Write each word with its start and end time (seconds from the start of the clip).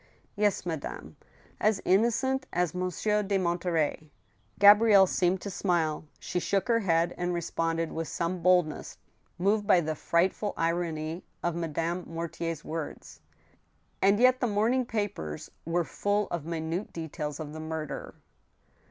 "Yes, 0.35 0.65
madame; 0.65 1.15
as 1.59 1.79
innocent 1.85 2.47
as 2.51 2.73
Monsieur 2.73 3.21
de 3.21 3.37
Monterey!" 3.37 4.09
Gabrielle 4.57 5.05
seemed 5.05 5.41
to 5.41 5.51
smile. 5.51 6.05
She 6.17 6.39
shook 6.39 6.67
her 6.69 6.79
head, 6.79 7.13
and 7.19 7.35
responded 7.35 7.91
with 7.91 8.07
some 8.07 8.41
boldness, 8.41 8.97
moved 9.37 9.67
by 9.67 9.79
the 9.79 9.93
frightful 9.93 10.55
irony 10.57 11.23
of 11.43 11.53
Madame 11.55 12.03
Mortier's 12.07 12.65
words:" 12.65 13.19
And 14.01 14.19
yet 14.19 14.39
the 14.39 14.47
morning 14.47 14.87
papers 14.87 15.51
were 15.65 15.83
full 15.83 16.27
of 16.31 16.45
minute 16.45 16.91
details 16.91 17.39
of 17.39 17.53
the 17.53 17.59
murder." 17.59 18.15